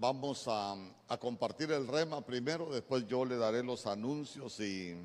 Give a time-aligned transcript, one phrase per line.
[0.00, 0.74] vamos a,
[1.20, 4.96] compartir el rema primero, después yo le daré los anuncios y,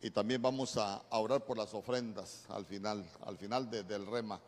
[0.00, 4.06] y también vamos a, a orar por las ofrendas al final, al final de- del
[4.06, 4.40] rema.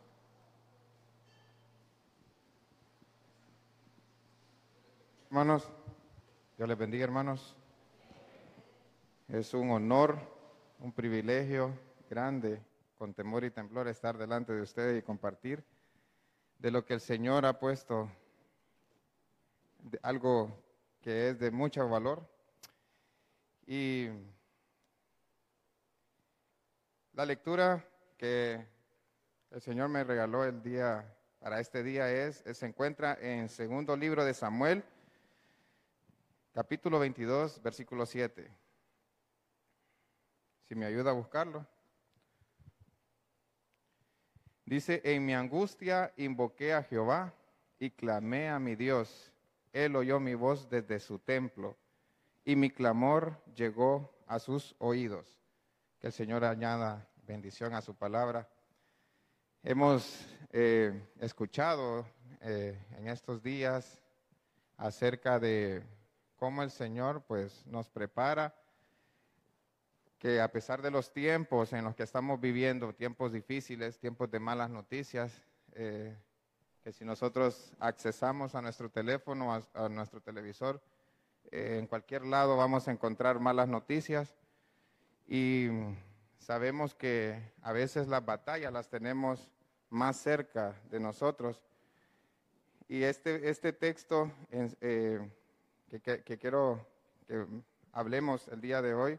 [5.26, 5.68] Hermanos,
[6.56, 7.54] Dios les bendiga, hermanos.
[9.28, 10.18] Es un honor,
[10.80, 11.78] un privilegio
[12.08, 12.60] grande,
[12.96, 15.62] con temor y temblor, estar delante de ustedes y compartir
[16.60, 18.10] de lo que el Señor ha puesto,
[19.78, 20.62] de algo
[21.00, 22.28] que es de mucho valor.
[23.66, 24.08] Y
[27.14, 27.82] la lectura
[28.18, 28.66] que
[29.50, 34.22] el Señor me regaló el día para este día es, se encuentra en segundo libro
[34.26, 34.84] de Samuel,
[36.52, 38.50] capítulo 22, versículo 7.
[40.68, 41.66] Si me ayuda a buscarlo.
[44.70, 47.34] Dice, en mi angustia invoqué a Jehová
[47.80, 49.32] y clamé a mi Dios.
[49.72, 51.76] Él oyó mi voz desde su templo
[52.44, 55.26] y mi clamor llegó a sus oídos.
[55.98, 58.48] Que el Señor añada bendición a su palabra.
[59.64, 62.06] Hemos eh, escuchado
[62.40, 63.98] eh, en estos días
[64.76, 65.82] acerca de
[66.36, 68.54] cómo el Señor pues nos prepara,
[70.20, 74.38] que a pesar de los tiempos en los que estamos viviendo, tiempos difíciles, tiempos de
[74.38, 75.32] malas noticias,
[75.72, 76.14] eh,
[76.84, 80.78] que si nosotros accesamos a nuestro teléfono, a, a nuestro televisor,
[81.50, 84.36] eh, en cualquier lado vamos a encontrar malas noticias
[85.26, 85.68] y
[86.38, 89.50] sabemos que a veces las batallas las tenemos
[89.88, 91.62] más cerca de nosotros.
[92.88, 95.30] Y este, este texto eh,
[96.02, 96.86] que- que quiero
[97.26, 97.46] que
[97.92, 99.18] hablemos el día de hoy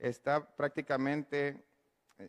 [0.00, 1.62] está prácticamente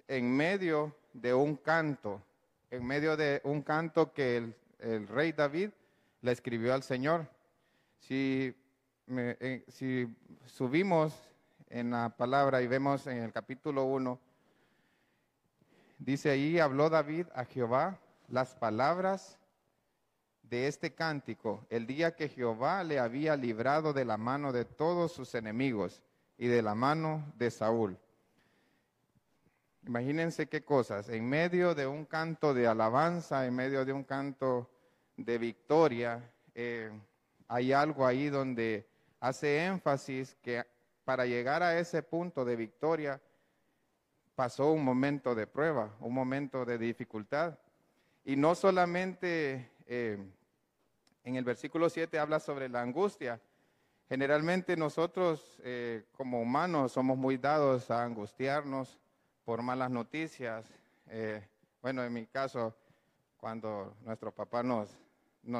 [0.08, 2.22] en medio de un canto,
[2.69, 5.69] en medio de un canto que el, rey David
[6.22, 7.27] le escribió al Señor.
[7.99, 8.55] Si,
[9.08, 10.08] eh, si
[10.45, 11.14] subimos
[11.70, 14.20] en la palabra y vemos en el capítulo 1,
[15.99, 19.37] dice ahí, habló David a Jehová las palabras
[20.43, 25.14] de este cántico, el día que Jehová le había librado de la mano de todos
[25.14, 26.04] sus enemigos
[26.42, 27.96] y de la mano de Saúl.
[29.86, 34.68] Imagínense qué cosas, en medio de un canto de alabanza, en medio de un canto
[35.16, 36.90] de victoria, eh,
[37.48, 40.66] hay algo ahí donde hace énfasis que
[41.06, 43.22] para llegar a ese punto de victoria
[44.34, 47.60] pasó un momento de prueba, un momento de dificultad.
[48.26, 50.18] Y no solamente eh,
[51.23, 53.40] en el versículo 7 habla sobre la angustia.
[54.11, 58.99] Generalmente nosotros eh, como humanos somos muy dados a angustiarnos
[59.45, 60.66] por malas noticias.
[61.08, 61.42] Eh,
[61.82, 62.76] bueno, en mi caso,
[63.38, 64.89] cuando nuestro papá nos,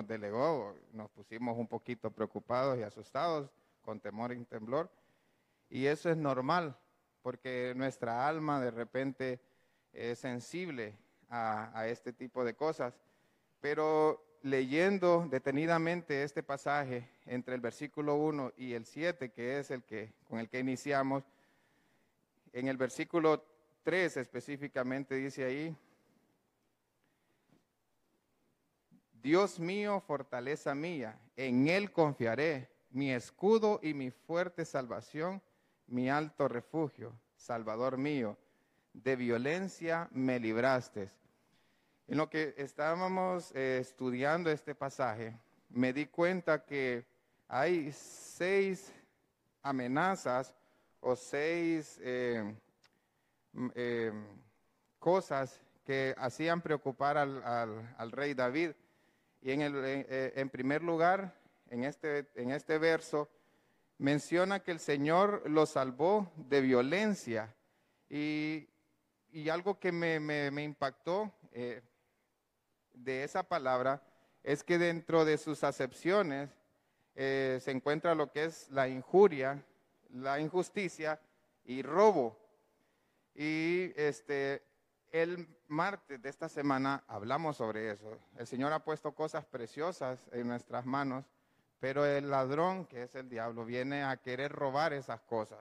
[0.06, 4.92] delegó, nos pusimos un poquito preocupados y asustados, con temor y temblor.
[5.70, 6.78] Y eso es normal,
[7.22, 9.40] porque nuestra alma de repente
[9.94, 10.98] es sensible
[11.30, 13.00] a, a este tipo de cosas.
[13.62, 19.84] Pero leyendo detenidamente este pasaje entre el versículo 1 y el 7, que es el
[19.84, 21.24] que con el que iniciamos,
[22.54, 23.46] en el versículo
[23.84, 25.76] 3 específicamente dice ahí,
[29.22, 35.42] Dios mío, fortaleza mía, en Él confiaré, mi escudo y mi fuerte salvación,
[35.88, 38.38] mi alto refugio, Salvador mío,
[38.94, 41.12] de violencia me libraste.
[42.12, 45.34] En lo que estábamos eh, estudiando este pasaje,
[45.70, 47.06] me di cuenta que
[47.48, 48.92] hay seis
[49.62, 50.54] amenazas
[51.00, 52.54] o seis eh,
[53.76, 54.12] eh,
[55.00, 58.72] cosas que hacían preocupar al, rey David.
[59.42, 61.34] Y en, el, primer lugar,
[61.70, 63.30] en este, en este verso,
[64.00, 67.56] menciona que el Señor lo salvó de violencia.
[68.10, 68.68] Y,
[69.50, 71.32] algo que me, impactó
[73.04, 74.02] de esa palabra
[74.44, 76.50] es que dentro de sus acepciones
[77.16, 79.64] eh, se encuentra lo que es la injuria,
[80.10, 81.20] la injusticia
[81.66, 82.38] y robo.
[83.36, 84.64] Y este,
[85.12, 88.18] el martes de esta semana hablamos sobre eso.
[88.38, 91.26] El Señor ha puesto cosas preciosas en nuestras manos,
[91.80, 95.60] pero el ladrón, que es el diablo, viene a querer robar esas cosas.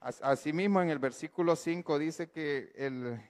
[0.00, 3.20] As- Asimismo, en el versículo 5 dice que el-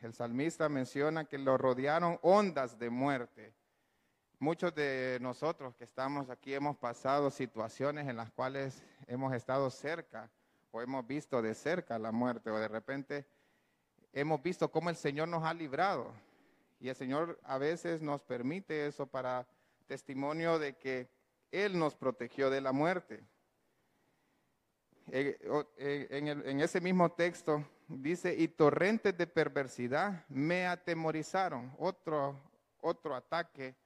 [0.00, 3.52] el salmista menciona que lo rodearon ondas de muerte.
[4.38, 10.30] Muchos de nosotros que estamos aquí hemos pasado situaciones en las cuales hemos estado cerca
[10.70, 13.26] o hemos visto de cerca la muerte o de repente
[14.12, 16.12] hemos visto cómo el Señor nos ha librado.
[16.80, 19.46] Y el Señor a veces nos permite eso para
[19.86, 21.08] testimonio de que
[21.50, 23.24] Él nos protegió de la muerte.
[25.12, 25.38] Eh,
[25.78, 31.72] eh, en, ese mismo texto dice, y torrentes de perversidad me atemorizaron.
[31.78, 32.36] Otro,
[32.80, 33.76] otro ataque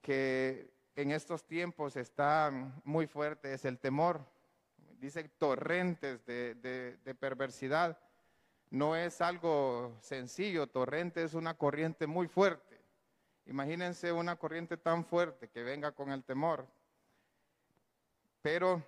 [0.00, 2.52] que en estos tiempos está
[2.84, 4.20] muy fuerte es el temor.
[5.00, 6.54] Dice torrentes de,
[7.04, 7.98] de perversidad.
[8.70, 12.78] No es algo sencillo, torrente es una corriente muy fuerte.
[13.46, 16.66] Imagínense una corriente tan fuerte que venga con el temor.
[18.42, 18.84] Pero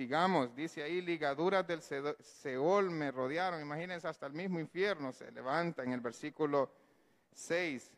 [0.00, 3.60] Sigamos, dice ahí, ligaduras del Seol me rodearon.
[3.60, 6.72] Imagínense, hasta el mismo infierno se levanta en el versículo
[7.34, 7.92] 6.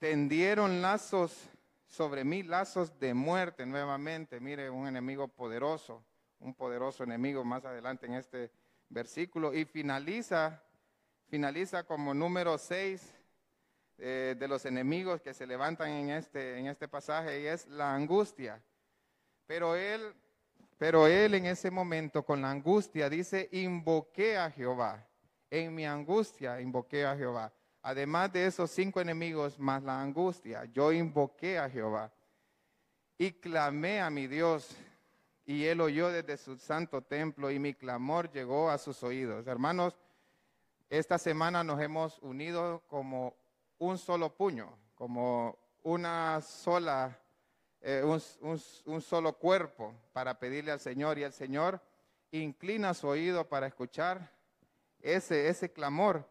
[0.00, 1.48] Tendieron lazos
[1.86, 4.40] sobre mí, lazos de muerte nuevamente.
[4.40, 6.02] Mire, un enemigo poderoso,
[6.40, 8.50] un poderoso enemigo más adelante en este
[8.88, 9.54] versículo.
[9.54, 10.60] Y finaliza,
[11.28, 13.14] finaliza como número 6
[13.98, 17.94] eh, de los enemigos que se levantan en este, en este pasaje y es la
[17.94, 18.60] angustia.
[19.46, 20.12] Pero él
[20.82, 25.06] pero él en ese momento con la angustia dice, invoqué a Jehová.
[25.48, 27.52] En mi angustia invoqué a Jehová.
[27.82, 32.12] Además de esos cinco enemigos más la angustia, yo invoqué a Jehová
[33.16, 34.76] y clamé a mi Dios.
[35.46, 39.46] Y él oyó desde su santo templo y mi clamor llegó a sus oídos.
[39.46, 39.96] Hermanos,
[40.90, 43.36] esta semana nos hemos unido como
[43.78, 47.21] un solo puño, como una sola
[47.84, 51.80] eh, un, solo cuerpo para pedirle al Señor y el Señor
[52.30, 54.30] inclina su oído para escuchar
[55.00, 56.28] ese, ese clamor.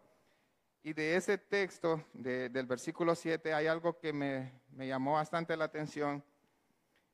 [0.82, 6.24] Y de ese texto, del versículo 7, hay algo que me, llamó bastante la atención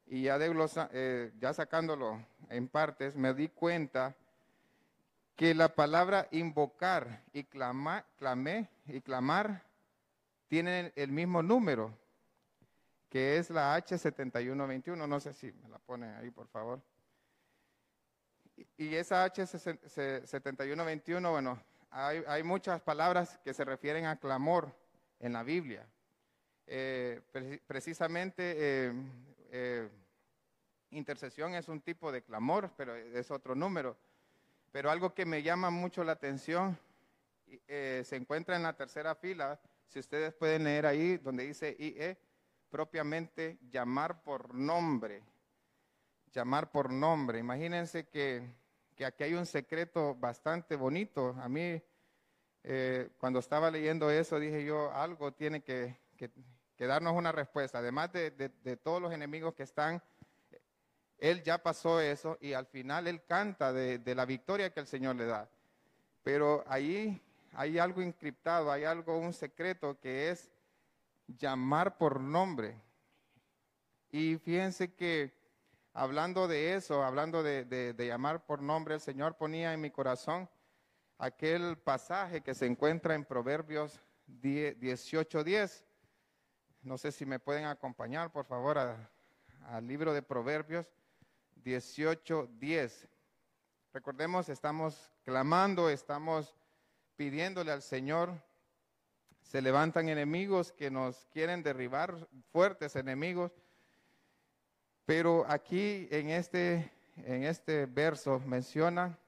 [0.06, 4.14] y ya, de eh, ya sacándolo en partes, me di cuenta
[5.37, 9.64] que la palabra invocar y clamar, clamé y clamar
[10.49, 11.93] tienen el mismo número,
[13.08, 15.08] que es la H7121.
[15.08, 16.82] No sé si me la pone ahí, por favor.
[18.76, 24.75] Y esa H7121, bueno, hay, muchas palabras que se refieren a clamor
[25.20, 25.87] en la Biblia.
[26.66, 27.20] Eh,
[27.66, 28.93] precisamente, eh,
[29.50, 29.88] eh,
[30.90, 33.96] intercesión es un tipo de clamor, pero es otro número.
[34.70, 36.78] Pero algo que me llama mucho la atención
[37.66, 39.58] se encuentra en la tercera fila.
[39.87, 42.19] Si ustedes pueden leer ahí donde dice IE,
[42.70, 45.23] propiamente llamar por nombre.
[46.32, 47.38] Llamar por nombre.
[47.38, 48.55] Imagínense que,
[49.05, 51.35] aquí hay un secreto bastante bonito.
[51.41, 51.82] A mí,
[52.65, 55.97] eh, cuando estaba leyendo eso, dije yo, algo tiene que,
[56.79, 57.79] darnos una respuesta.
[57.79, 60.03] Además de, todos los enemigos que están,
[61.19, 64.87] él ya pasó eso y al final él canta de, de la victoria que el
[64.87, 65.49] Señor le da.
[66.23, 67.20] Pero ahí
[67.55, 70.50] hay algo encriptado, hay algo, un secreto que es
[71.28, 72.80] llamar por nombre.
[74.10, 75.32] Y fíjense que
[75.92, 80.48] hablando de eso, hablando de, llamar por nombre, el Señor ponía en mi corazón
[81.19, 84.00] aquel pasaje que se encuentra en Proverbios
[84.40, 85.84] 18.10.
[86.82, 90.86] No sé si me pueden acompañar, por favor, al libro de Proverbios
[91.64, 93.08] 18.10.
[93.92, 96.54] Recordemos, estamos clamando, estamos
[97.16, 98.31] pidiéndole al Señor
[99.48, 103.50] se levantan enemigos que nos quieren derribar, fuertes enemigos.
[105.06, 109.19] Pero aquí en este, en este verso menciona,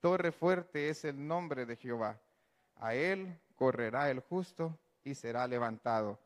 [0.00, 2.20] torre fuerte es el nombre de Jehová.
[2.76, 6.20] A él correrá el justo y será levantado.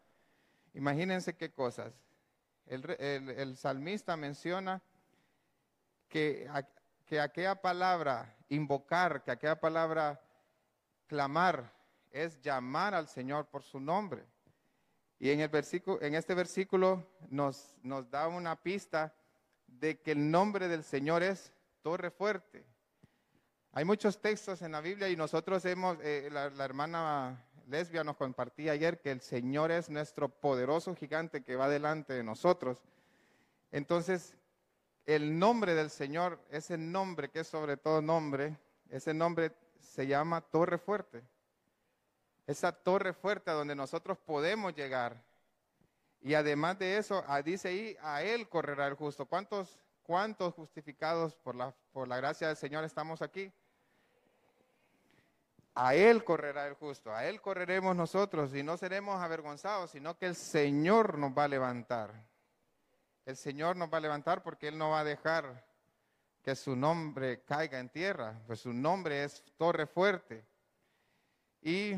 [0.74, 1.94] Imagínense qué cosas.
[2.66, 4.82] El, el salmista menciona
[6.10, 6.46] que,
[7.06, 10.20] que aquella palabra invocar, que aquella palabra
[11.06, 11.77] clamar,
[12.12, 14.24] es llamar al Señor por su nombre.
[15.20, 19.12] Y en, este versículo nos, nos da una pista
[19.66, 22.64] de que el nombre del Señor es torre fuerte.
[23.72, 28.16] Hay muchos textos en la Biblia y nosotros hemos, eh, la, la, hermana lesbia nos
[28.16, 32.78] compartía ayer que el Señor es nuestro poderoso gigante que va delante de nosotros.
[33.72, 34.36] Entonces,
[35.04, 38.56] el nombre del Señor, ese nombre que es sobre todo nombre,
[38.88, 41.24] ese nombre se llama torre fuerte
[42.48, 45.22] esa torre fuerte a donde nosotros podemos llegar.
[46.22, 49.26] Y además de eso, ah, dice ahí, a Él correrá el justo.
[49.26, 53.52] ¿Cuántos, cuántos justificados por la, por la gracia del Señor estamos aquí?
[55.74, 60.26] A Él correrá el justo, a Él correremos nosotros y no seremos avergonzados, sino que
[60.26, 62.14] el Señor nos va a levantar.
[63.26, 65.66] El Señor nos va a levantar porque Él no va a dejar
[66.42, 70.46] que su nombre caiga en tierra, pues su nombre es torre fuerte.
[71.60, 71.94] Y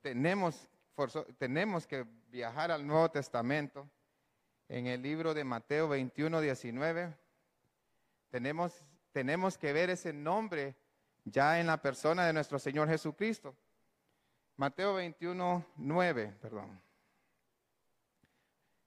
[0.00, 3.88] tenemos, forzo- tenemos que viajar al Nuevo Testamento.
[4.68, 7.14] En el libro de Mateo 21, 19,
[8.30, 10.74] tenemos, tenemos que ver ese nombre
[11.24, 13.54] ya en la persona de nuestro Señor Jesucristo.
[14.56, 16.80] Mateo 21, 9, perdón.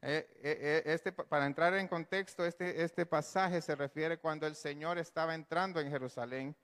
[0.01, 4.45] Eh, eh, eh, este, pa- para entrar en contexto, este, este pasaje se refiere cuando
[4.45, 6.55] el Señor estaba entrando en Jerusalén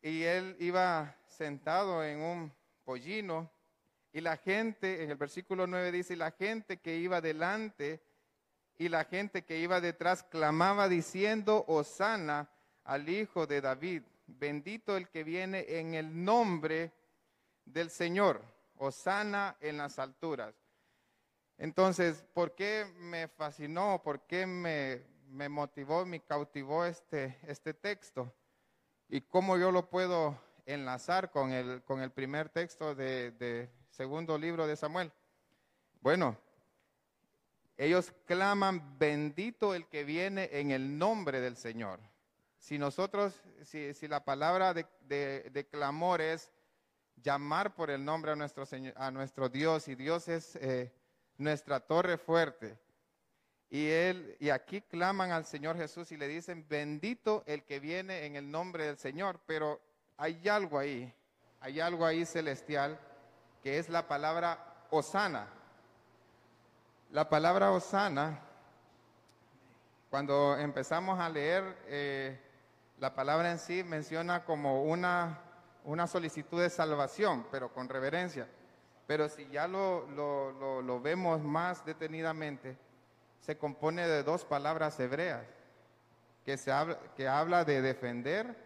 [0.00, 2.52] y él iba sentado en un
[2.84, 3.50] pollino
[4.14, 8.00] y la gente, en el versículo 9 dice, la gente que iba delante
[8.78, 12.48] y la gente que iba detrás clamaba diciendo, Osana
[12.84, 16.92] al Hijo de David, bendito el que viene en el nombre
[17.64, 18.40] del Señor,
[18.76, 20.54] Osana en las alturas.
[21.58, 24.00] Entonces, ¿por qué me fascinó?
[24.04, 28.32] ¿Por qué me, me motivó, me cautivó este, este texto?
[29.08, 34.38] ¿Y cómo yo lo puedo enlazar con el, con el primer texto de, de segundo
[34.38, 35.10] libro de Samuel?
[36.00, 36.36] Bueno,
[37.76, 41.98] ellos claman, bendito el que viene en el nombre del Señor.
[42.58, 46.50] Si nosotros, si, si la palabra de, de- de clamor es
[47.16, 50.92] llamar por el nombre a nuestro, Señor, a nuestro Dios, y Dios es eh,
[51.36, 52.78] nuestra torre fuerte,
[53.70, 58.24] y él y aquí claman al Señor Jesús y le dicen, bendito el que viene
[58.26, 59.80] en el nombre del Señor, pero
[60.16, 61.12] hay algo ahí,
[61.60, 62.98] hay algo ahí celestial,
[63.62, 64.58] que es la palabra
[64.90, 65.48] Osana.
[67.10, 68.40] La palabra Osana,
[70.10, 72.40] cuando empezamos a leer, eh,
[72.98, 75.40] la palabra en sí menciona como una,
[75.84, 78.46] una solicitud de salvación, pero con reverencia.
[79.06, 82.78] Pero si ya lo, lo- lo- lo vemos más detenidamente,
[83.40, 85.44] se compone de dos palabras hebreas,
[86.44, 88.56] que, se habla, que habla de defender,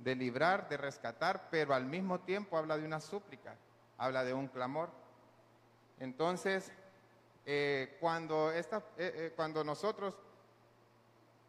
[0.00, 3.54] de librar, de rescatar, pero al mismo tiempo habla de una súplica,
[3.98, 4.90] habla de un clamor.
[5.98, 6.72] Entonces,
[7.46, 10.14] eh, cuando, esta, eh, eh, cuando nosotros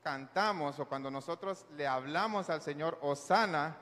[0.03, 3.77] cantamos o cuando nosotros le hablamos al Señor Osana,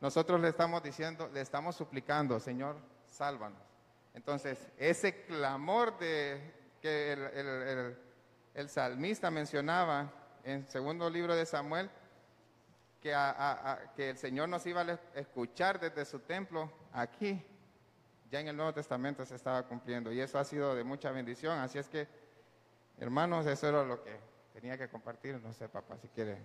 [0.00, 3.60] nosotros le estamos diciendo, le estamos suplicando, Señor, sálvanos.
[4.14, 7.98] Entonces, ese clamor de, que el, el- el-
[8.54, 10.10] el salmista mencionaba
[10.44, 11.90] en segundo libro de Samuel,
[13.00, 17.44] que, a- a- que el Señor nos iba a escuchar desde su templo aquí,
[18.30, 21.58] ya en el Nuevo Testamento se estaba cumpliendo y eso ha sido de mucha bendición.
[21.58, 22.08] Así es que,
[22.98, 24.18] hermanos, eso era lo que
[24.52, 25.40] tenía que compartir.
[25.40, 26.38] No sé, papá, si quiere.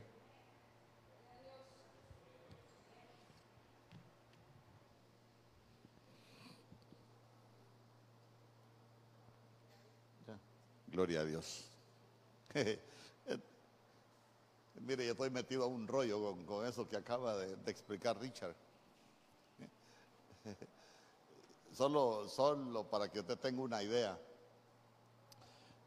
[10.87, 11.67] Gloria a Dios.
[14.85, 18.55] Mire, yo estoy metido a un rollo con, con eso que acaba de, explicar Richard.
[21.71, 24.19] Solo, solo para que usted tenga una idea.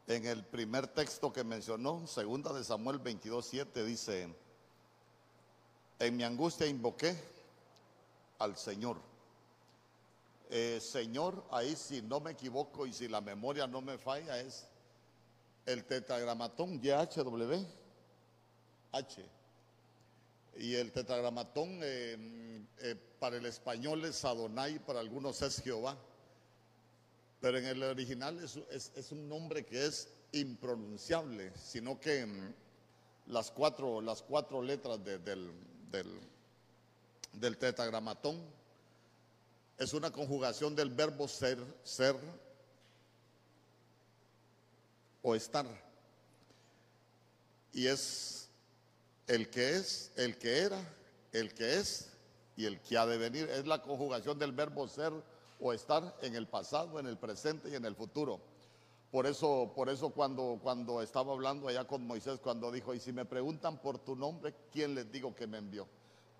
[0.07, 4.35] En el primer texto que mencionó, segunda de Samuel 22.7, dice,
[5.99, 7.15] en mi angustia invoqué
[8.39, 8.97] al Señor.
[10.49, 14.67] Eh, Señor, ahí si no me equivoco y si la memoria no me falla, es
[15.67, 17.84] el tetragramatón YHW
[18.95, 19.25] H.
[20.57, 25.97] Y el tetragramatón eh, eh, para el español es Adonai, para algunos es Jehová.
[27.41, 32.53] Pero en el original es, un nombre que es impronunciable, sino que mm,
[33.27, 35.51] las, cuatro, las cuatro letras de- del,
[35.91, 36.19] del,
[37.33, 38.41] del tetragramatón
[39.77, 42.15] es una conjugación del verbo ser, ser
[45.21, 45.65] o estar.
[47.73, 48.44] Y es
[49.27, 50.79] el que es, el que era,
[51.31, 52.11] el que es
[52.55, 53.49] y el que ha de venir.
[53.49, 55.13] Es la conjugación del verbo ser
[55.59, 58.39] o estar en el pasado, en el presente y en el futuro.
[59.11, 63.13] Por eso, por eso cuando, cuando estaba hablando allá con Moisés, cuando dijo, y si
[63.13, 65.87] me preguntan por tu nombre, ¿quién les digo que me envió?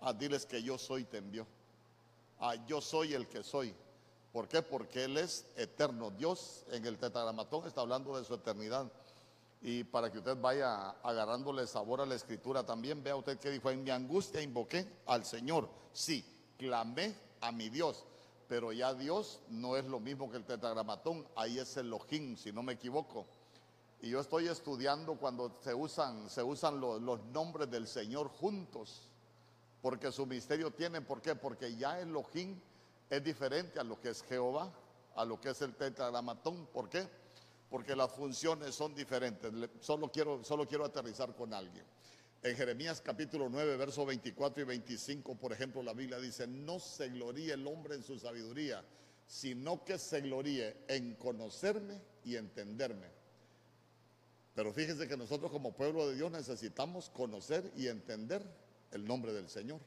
[0.00, 1.46] Ah, diles que yo soy, te envió.
[2.38, 3.74] Ah, yo soy el que soy.
[4.32, 4.60] ¿Por qué?
[4.60, 6.10] Porque Él es eterno.
[6.10, 8.92] Dios en el tetragramatón está hablando de su eternidad.
[9.62, 13.70] Y para que usted vaya agarrándole sabor a la escritura también, vea usted que dijo,
[13.70, 15.68] en mi angustia invoqué al Señor.
[15.92, 16.24] Sí,
[16.58, 18.04] clamé a mi Dios.
[18.48, 21.26] Pero ya Dios no es lo mismo que el tetragramatón.
[21.34, 23.26] Ahí es el Elohim, si no me equivoco.
[24.00, 27.00] Y yo estoy estudiando cuando se usan, se usan los,
[27.32, 29.08] nombres del Señor juntos
[29.80, 31.34] porque su misterio tiene, ¿por qué?
[31.34, 32.60] Porque ya Elohim
[33.08, 34.72] es diferente a lo que es Jehová,
[35.14, 37.08] a lo que es el tetragramatón, ¿por qué?
[37.68, 39.52] Porque las funciones son diferentes.
[39.80, 41.84] Solo quiero, solo quiero aterrizar con alguien.
[42.42, 47.08] En Jeremías capítulo 9, versos 24 y 25, por ejemplo, la Biblia dice, no se
[47.08, 48.84] gloríe el hombre en su sabiduría,
[49.26, 53.08] sino que se gloríe en conocerme y entenderme.
[54.54, 58.42] Pero fíjense que nosotros como pueblo de Dios necesitamos conocer y entender
[58.92, 59.80] el nombre del Señor.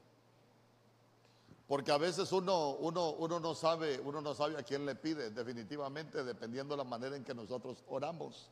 [1.69, 5.29] Porque a veces uno, uno, uno, no sabe, uno no sabe a quién le pide,
[5.29, 8.49] definitivamente, dependiendo de la manera en que nosotros oramos.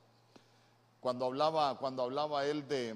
[1.00, 2.94] Cuando hablaba, cuando hablaba él de,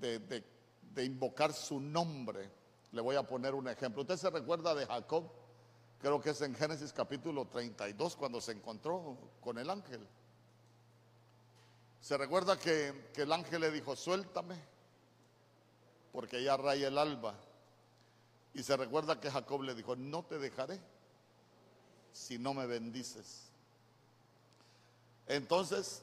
[0.00, 2.50] de invocar su nombre,
[2.90, 4.02] le voy a poner un ejemplo.
[4.02, 5.30] Usted se recuerda de Jacob,
[6.00, 10.04] creo que es en Génesis capítulo 32, cuando se encontró con el ángel.
[12.00, 14.56] Se recuerda que, que el ángel le dijo, suéltame,
[16.10, 17.36] porque ya raya el alba.
[18.54, 20.80] Y se recuerda que Jacob le dijo, no te dejaré
[22.12, 23.50] si no me bendices.
[25.26, 26.02] Entonces,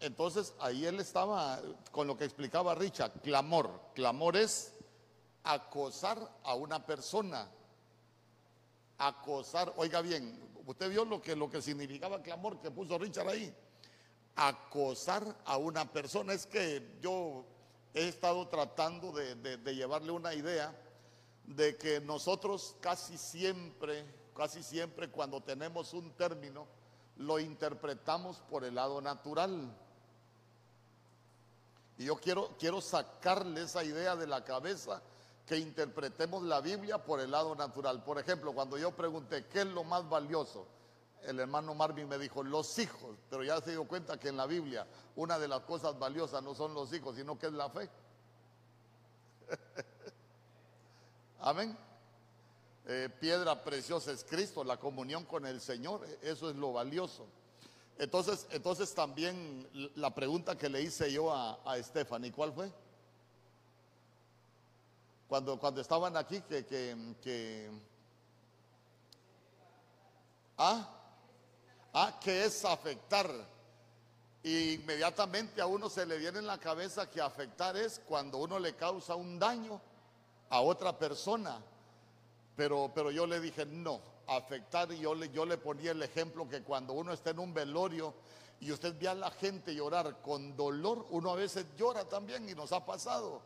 [0.00, 1.60] entonces ahí él estaba
[1.92, 3.80] con lo que explicaba Richard, clamor.
[3.94, 4.72] Clamor es
[5.44, 7.48] acosar a una persona.
[8.98, 10.36] Acosar, oiga bien,
[10.66, 13.54] usted vio lo que, lo que significaba clamor que puso Richard ahí.
[14.34, 16.32] Acosar a una persona.
[16.32, 17.44] Es que yo
[17.92, 20.74] he estado tratando de llevarle una idea
[21.46, 26.66] de que nosotros casi siempre, casi siempre cuando tenemos un término,
[27.16, 29.76] lo interpretamos por el lado natural.
[31.98, 35.02] Y yo quiero, quiero sacarle esa idea de la cabeza
[35.46, 38.02] que interpretemos la Biblia por el lado natural.
[38.02, 40.66] Por ejemplo, cuando yo pregunté, ¿qué es lo más valioso?
[41.22, 44.46] El hermano Marvin me dijo, los hijos, pero ya se dio cuenta que en la
[44.46, 44.86] Biblia
[45.16, 47.88] una de las cosas valiosas no son los hijos, sino que es la fe.
[51.46, 51.76] Amén.
[52.86, 57.26] Eh, piedra preciosa es Cristo, la comunión con el Señor, eso es lo valioso.
[57.98, 62.72] Entonces, entonces también la pregunta que le hice yo a, a Stephanie, ¿cuál fue?
[65.28, 67.70] Cuando, cuando estaban aquí, que, que,
[70.56, 70.88] ¿ah?
[71.92, 72.18] ¿Ah?
[72.22, 73.30] ¿Qué es afectar?
[74.42, 78.58] Y inmediatamente a uno se le viene en la cabeza que afectar es cuando uno
[78.58, 79.78] le causa un daño
[80.50, 81.60] a otra persona.
[82.56, 86.48] Pero, pero yo le dije, no, afectar, y yo le, yo le ponía el ejemplo
[86.48, 88.14] que cuando uno está en un velorio
[88.60, 92.54] y usted ve a la gente llorar con dolor, uno a veces llora también y
[92.54, 93.42] nos ha pasado.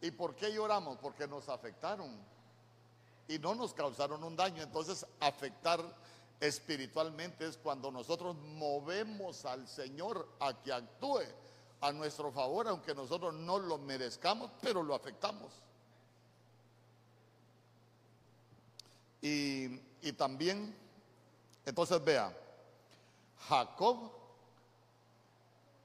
[0.00, 0.98] ¿Y por qué lloramos?
[0.98, 2.10] Porque nos afectaron
[3.28, 4.62] y no nos causaron un daño.
[4.62, 5.80] Entonces, afectar
[6.40, 11.22] espiritualmente es cuando nosotros movemos al Señor a que actúe
[11.80, 15.52] a nuestro favor, aunque nosotros no lo merezcamos, pero lo afectamos.
[19.22, 19.78] Y,
[20.16, 20.76] también,
[21.64, 22.36] entonces vea,
[23.48, 24.10] Jacob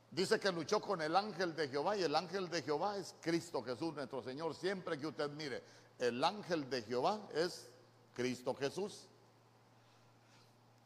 [0.09, 3.61] dice que luchó con el ángel de Jehová y el ángel de Jehová es Cristo
[3.61, 4.55] Jesús, nuestro Señor.
[4.55, 5.63] Siempre que usted mire,
[5.99, 7.69] el ángel de Jehová es
[8.15, 9.07] Cristo Jesús.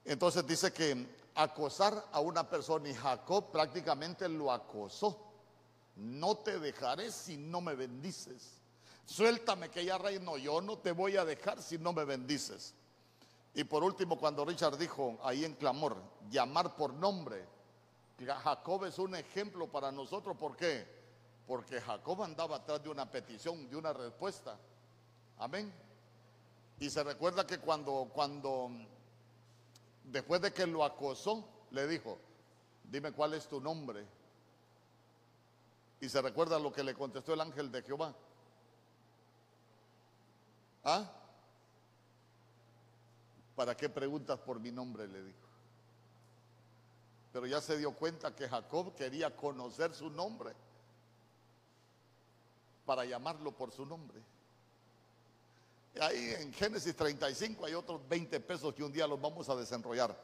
[0.03, 5.17] Entonces dice que acosar a una persona y Jacob prácticamente lo acosó.
[5.95, 8.60] No te dejaré si no me bendices.
[9.11, 12.73] Suéltame que ya reino, yo no te voy a dejar si no me bendices.
[13.53, 15.97] Y por último, cuando Richard dijo ahí en clamor,
[16.29, 17.45] llamar por nombre,
[18.25, 20.37] Jacob es un ejemplo para nosotros.
[20.37, 20.87] ¿Por qué?
[21.45, 24.57] Porque Jacob andaba atrás de una petición, de una respuesta.
[25.39, 25.73] Amén.
[26.79, 28.71] Y se recuerda que cuando, cuando,
[30.05, 32.17] después de que lo acosó, le dijo,
[32.85, 34.05] dime cuál es tu nombre.
[35.99, 38.15] Y se recuerda lo que le contestó el ángel de Jehová.
[40.83, 41.09] ¿Ah?
[43.55, 45.07] ¿Para qué preguntas por mi nombre?
[45.07, 45.47] Le dijo.
[47.31, 50.53] Pero ya se dio cuenta que Jacob quería conocer su nombre
[52.85, 54.19] para llamarlo por su nombre.
[55.99, 60.17] Ahí en Génesis 35 hay otros 20 pesos que un día los vamos a desenrollar.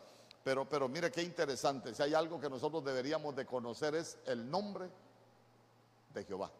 [0.43, 1.93] Pero, pero mire qué interesante.
[1.93, 4.89] Si hay algo que nosotros deberíamos de conocer es el nombre
[6.13, 6.52] de Jehová.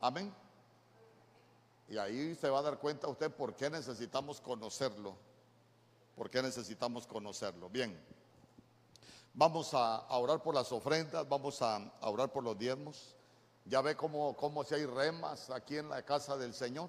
[0.00, 0.32] Amén.
[1.88, 5.16] Y ahí se va a dar cuenta usted por qué necesitamos conocerlo.
[6.16, 7.68] ¿Por qué necesitamos conocerlo?
[7.68, 7.96] Bien,
[9.34, 13.14] vamos a, orar por las ofrendas, vamos a, orar por los diezmos.
[13.64, 16.88] Ya ve cómo, cómo si hay remas aquí en la casa del Señor.